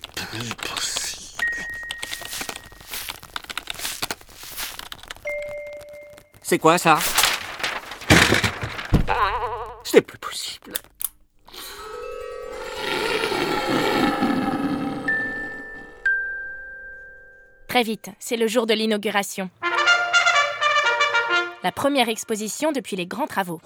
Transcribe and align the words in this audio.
plus 0.00 0.54
possible. 0.54 1.42
C'est 6.42 6.58
quoi 6.58 6.78
ça? 6.78 6.98
Ce 9.84 9.96
n'est 9.96 10.02
plus 10.02 10.18
possible. 10.18 10.74
Très 17.68 17.82
vite, 17.82 18.10
c'est 18.18 18.36
le 18.36 18.46
jour 18.48 18.66
de 18.66 18.74
l'inauguration. 18.74 19.48
La 21.62 21.72
première 21.72 22.08
exposition 22.08 22.72
depuis 22.72 22.96
les 22.96 23.06
grands 23.06 23.26
travaux. 23.26 23.60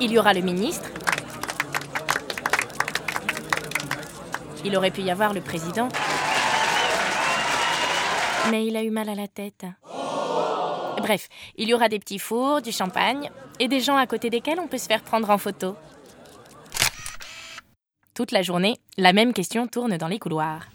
Il 0.00 0.10
y 0.10 0.18
aura 0.18 0.32
le 0.32 0.40
ministre. 0.40 0.90
Il 4.64 4.76
aurait 4.76 4.90
pu 4.90 5.02
y 5.02 5.10
avoir 5.10 5.32
le 5.32 5.40
président. 5.40 5.88
Mais 8.50 8.66
il 8.66 8.76
a 8.76 8.82
eu 8.82 8.90
mal 8.90 9.08
à 9.08 9.14
la 9.14 9.28
tête. 9.28 9.66
Bref, 10.98 11.28
il 11.56 11.68
y 11.68 11.74
aura 11.74 11.88
des 11.88 11.98
petits 11.98 12.18
fours, 12.18 12.60
du 12.60 12.72
champagne 12.72 13.30
et 13.60 13.68
des 13.68 13.80
gens 13.80 13.96
à 13.96 14.06
côté 14.06 14.30
desquels 14.30 14.58
on 14.60 14.66
peut 14.66 14.78
se 14.78 14.86
faire 14.86 15.02
prendre 15.02 15.30
en 15.30 15.38
photo. 15.38 15.76
Toute 18.14 18.32
la 18.32 18.42
journée, 18.42 18.78
la 18.96 19.12
même 19.12 19.32
question 19.32 19.68
tourne 19.68 19.96
dans 19.96 20.08
les 20.08 20.18
couloirs. 20.18 20.66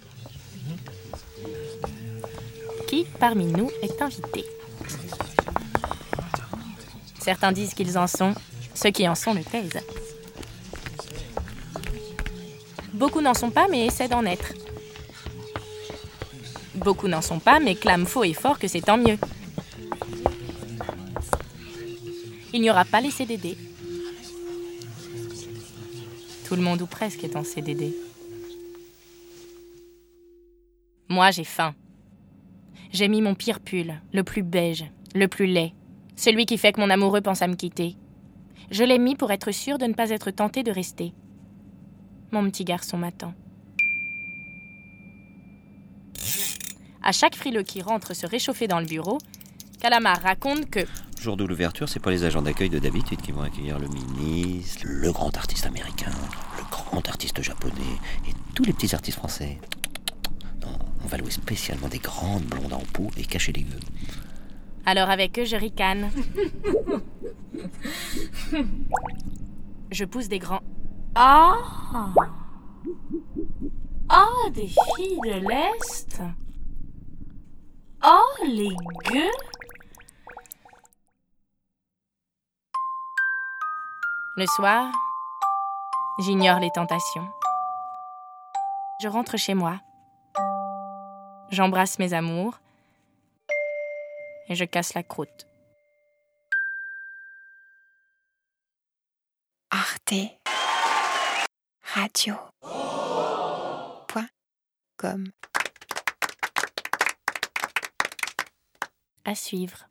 Qui 2.88 3.06
parmi 3.20 3.46
nous 3.46 3.70
est 3.82 4.02
invité? 4.02 4.46
Certains 7.20 7.52
disent 7.52 7.74
qu'ils 7.74 7.98
en 7.98 8.08
sont, 8.08 8.34
ceux 8.76 8.92
qui 8.92 9.08
en 9.08 9.16
sont 9.16 9.34
le 9.34 9.44
taisent. 9.44 9.80
Beaucoup 12.94 13.22
n'en 13.22 13.34
sont 13.34 13.50
pas, 13.50 13.68
mais 13.70 13.88
essaient 13.88 14.08
d'en 14.08 14.26
être. 14.26 14.54
Beaucoup 16.76 17.08
n'en 17.08 17.22
sont 17.22 17.40
pas, 17.40 17.60
mais 17.60 17.76
clament 17.76 18.06
faux 18.06 18.24
et 18.24 18.34
fort 18.34 18.60
que 18.60 18.68
c'est 18.68 18.82
tant 18.82 18.98
mieux. 18.98 19.18
Il 22.54 22.62
n'y 22.62 22.70
aura 22.70 22.86
pas 22.86 23.02
les 23.02 23.10
CDD. 23.10 23.58
Tout 26.48 26.56
le 26.56 26.62
monde 26.62 26.84
ou 26.84 26.86
presque 26.86 27.24
est 27.24 27.36
en 27.36 27.44
CDD. 27.44 27.96
Moi, 31.10 31.32
j'ai 31.32 31.44
faim. 31.44 31.74
J'ai 32.92 33.08
mis 33.08 33.24
mon 33.24 33.34
pire 33.34 33.60
pull, 33.60 34.00
le 34.14 34.24
plus 34.24 34.44
beige, 34.44 34.86
le 35.16 35.28
plus 35.28 35.48
laid, 35.48 35.74
celui 36.16 36.46
qui 36.46 36.60
fait 36.60 36.74
que 36.74 36.80
mon 36.80 36.92
amoureux 36.92 37.22
pense 37.22 37.42
à 37.42 37.48
me 37.48 37.56
quitter. 37.56 37.96
Je 38.70 38.84
l'ai 38.84 39.00
mis 39.00 39.16
pour 39.16 39.32
être 39.32 39.52
sûr 39.52 39.80
de 39.80 39.86
ne 39.86 39.94
pas 39.94 40.12
être 40.12 40.30
tenté 40.30 40.62
de 40.62 40.72
rester. 40.72 41.14
Mon 42.34 42.44
petit 42.50 42.66
garçon 42.66 42.98
m'attend. 42.98 43.36
À 47.04 47.12
chaque 47.12 47.36
frileux 47.36 47.62
qui 47.62 47.84
rentre 47.84 48.16
se 48.16 48.26
réchauffer 48.26 48.68
dans 48.68 48.80
le 48.80 48.88
bureau, 48.88 49.20
Calamar 49.80 50.20
raconte 50.20 50.68
que 50.68 50.80
Jour 51.22 51.38
de 51.38 51.44
l'ouverture, 51.44 51.88
c'est 51.88 52.00
pas 52.00 52.10
les 52.10 52.24
agents 52.24 52.42
d'accueil 52.42 52.72
de 52.72 52.80
d'habitude 52.80 53.22
qui 53.22 53.32
vont 53.32 53.44
accueillir 53.44 53.78
le 53.78 53.88
ministre, 53.88 54.82
le 54.84 55.12
grand 55.12 55.38
artiste 55.38 55.68
américain, 55.68 56.10
le 56.58 56.64
grand 56.72 57.08
artiste 57.08 57.40
japonais 57.44 58.00
et 58.28 58.32
tous 58.56 58.64
les 58.64 58.74
petits 58.74 58.96
artistes 58.96 59.20
français. 59.20 59.60
Non, 60.64 60.80
on 61.04 61.08
va 61.08 61.18
louer 61.18 61.30
spécialement 61.30 61.88
des 61.88 62.00
grandes 62.00 62.46
blondes 62.46 62.74
en 62.74 62.82
peau 62.94 63.12
et 63.16 63.26
cacher 63.26 63.52
les 63.52 63.62
yeux. 63.62 63.80
Alors 64.88 65.12
avec 65.12 65.38
eux, 65.38 65.46
je 65.46 65.56
ricane. 65.56 66.10
Je 69.92 70.06
pousse 70.06 70.30
des 70.30 70.40
grands. 70.40 70.64
Ah 71.16 71.58
Ah, 74.10 74.50
des 74.52 74.68
filles 74.68 75.20
de 75.24 75.48
l'Est 75.48 76.22
Oh, 78.04 78.44
les 78.46 78.76
gueux 79.06 79.32
Le 84.36 84.48
soir, 84.48 84.92
j'ignore 86.20 86.60
les 86.60 86.72
tentations. 86.72 87.30
Je 89.02 89.08
rentre 89.08 89.38
chez 89.38 89.54
moi. 89.54 89.80
J'embrasse 91.52 92.00
mes 92.00 92.14
amours 92.14 92.60
et 94.50 94.56
je 94.56 94.66
casse 94.66 94.96
la 94.96 95.04
croûte. 95.04 95.48
Arte 99.70 100.43
Radio. 101.96 102.34
Point 104.08 104.30
com. 104.98 105.26
À 109.24 109.36
suivre. 109.36 109.88